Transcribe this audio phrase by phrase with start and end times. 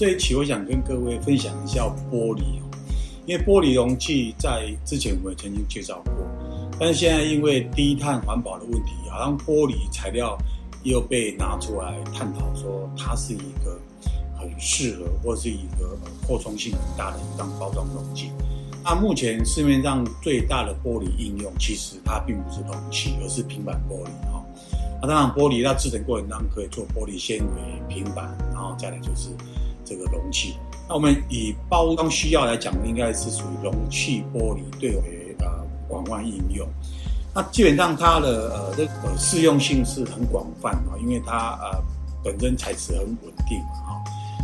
[0.00, 2.40] 这一期我想跟各位分享一下玻璃，
[3.26, 6.14] 因为玻璃容器在之前我们曾经介绍过，
[6.78, 10.38] 但是现在因为低碳环保的问题，好像玻璃材料
[10.84, 13.78] 又被拿出来探讨，说它是一个
[14.38, 15.94] 很适合或是一个
[16.26, 18.30] 扩充性很大的一张包装容器。
[18.82, 24.42] 那目前市面上最大的玻璃应用，其实它并不是容器，而是平板玻璃哈。
[25.02, 29.28] 那当然，玻璃在制成过程当中可以做玻璃纤维、平板，然后再来就是
[29.90, 30.54] 这个容器。
[30.88, 35.46] 那我们以包装需要来讲，应该是属于容器玻璃对为呃
[35.88, 36.64] 广泛应用。
[37.34, 41.82] 那基本上它的呃这个适用性是很广泛啊，因为它呃
[42.22, 43.98] 本身材质很稳定啊，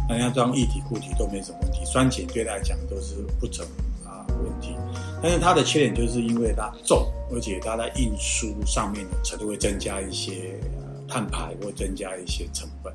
[0.08, 3.64] 那要装液体、固体都没什么问题，酸碱对它来讲都是不成
[4.04, 4.26] 啊。
[4.42, 4.76] 问题，
[5.22, 10.60] 但是它的缺点就是因为它重，而且它在运输上面的程度会增加一些
[11.08, 12.92] 碳排，或增加一些成本。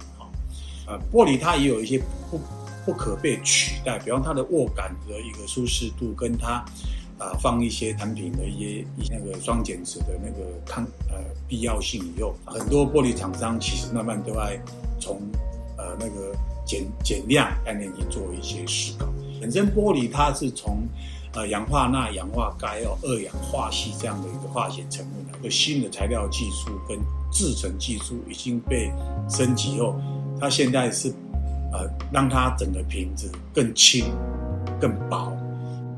[0.88, 2.40] 呃，玻璃它也有一些不
[2.86, 6.64] 不可被取代，比方它的握感的一个舒适度，跟它
[7.18, 14.60] 啊、放一些产品的一些那个双减值的那个抗呃必要性以后，很多玻璃厂商其实慢慢都在
[15.00, 15.22] 从
[15.78, 19.06] 呃那个减减量概念去做一些思考。
[19.40, 20.88] 本身玻璃它是从
[21.34, 27.00] 呃，氧化钠、氧化钙哦，二氧化矽这样的一个化学成分，一个新的材料技术跟
[27.32, 28.92] 制程技术已经被
[29.30, 29.96] 升级后，
[30.42, 31.14] 它现在是
[31.72, 34.06] 呃，让它整个瓶子更轻、
[34.80, 35.32] 更薄，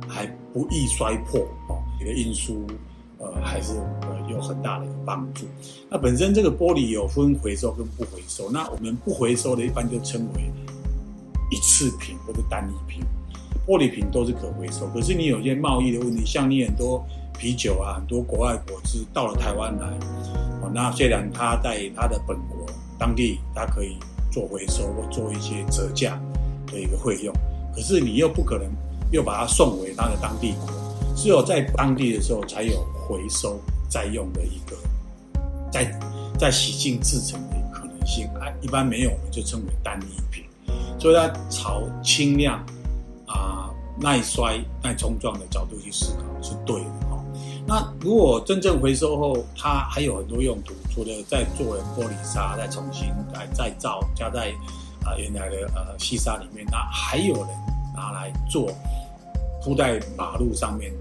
[0.06, 1.82] 还不易摔破哦。
[1.98, 2.68] 你的运输
[3.20, 5.46] 呃还是呃有很大的一个帮助。
[5.90, 10.52] 那本身这个玻璃有分回收跟不回收，那我们不回收的一般就称为
[11.50, 13.02] 一次品或者单一品。
[13.66, 17.02] 玻璃瓶都是可回收，可是你有些贸易的问题，像你很多
[17.40, 19.88] 啤酒啊，很多国外果汁到了台湾来，
[20.62, 22.66] 哦，那虽然它在它的本国
[23.00, 23.98] 当地它可以
[24.34, 26.20] 做回收或做一些折价
[26.68, 27.34] 的一个费用，
[27.76, 28.66] 可是你又不可能
[29.12, 30.74] 又把它送回它的当地国，
[31.16, 34.76] 只有在当地的时候才有回收再用的一个，
[35.72, 36.00] 在
[36.40, 40.44] 在洗净制成的可能性，啊，一般没有，我们就称为单一品，
[41.00, 42.60] 所以它朝轻量
[43.28, 43.70] 啊。
[44.02, 47.13] 耐摔、耐冲撞的角度去思考是对的。
[47.66, 54.52] 那如果真正回收后，它还有很多用途，除了再作为玻璃纱，再重新来再造，加在
[55.06, 57.48] 啊原来的呃细沙里面，那还有人
[57.96, 58.70] 拿来做
[59.64, 60.92] 铺在马路上面，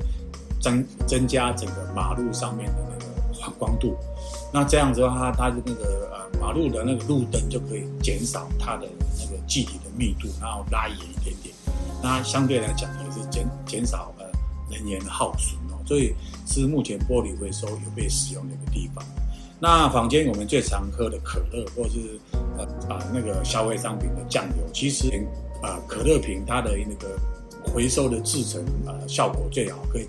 [0.60, 3.96] 增增加整个马路上面的那个反光度。
[4.52, 8.86] 那这样子的话，它的那个呃马路的那个路灯就可以减少它的
[9.18, 11.54] 那个气体的密度，然后拉远一点点。
[12.02, 14.26] 那相对来讲也是减减少呃
[14.70, 15.56] 能源耗损，
[15.86, 16.14] 所以
[16.46, 19.04] 是目前玻璃回收有被使用的一个地方。
[19.60, 22.18] 那坊间我们最常喝的可乐，或是
[22.58, 25.08] 呃啊那个消费商品的酱油，其实
[25.62, 27.18] 啊可乐瓶它的那个
[27.62, 30.08] 回收的制成啊效果最好，可以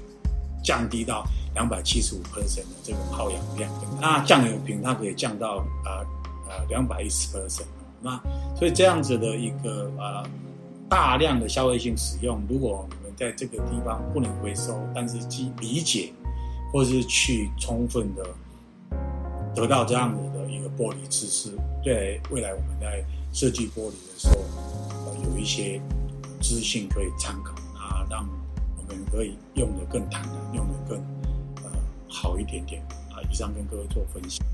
[0.63, 1.23] 降低到
[1.53, 3.69] 两百七十五 percent 的这个耗氧量。
[4.01, 6.01] 那酱油瓶它可以降到啊
[6.47, 7.65] 啊两百一十 percent。
[8.01, 8.21] 那
[8.57, 10.23] 所以这样子的一个啊。
[10.89, 16.11] 大量的消费性使用，如果在这个地方不能回收，但是去理解，
[16.71, 18.23] 或是去充分的
[19.55, 21.51] 得到这样子的一个玻璃知识，
[21.83, 24.35] 对未来我们在设计玻璃的时候，
[25.05, 25.81] 呃，有一些
[26.41, 28.27] 资讯可以参考啊，让
[28.77, 30.97] 我们可以用得更坦然，用得更
[31.63, 31.71] 呃
[32.09, 32.81] 好一点点
[33.11, 33.21] 啊。
[33.31, 34.45] 以上跟各位做分享。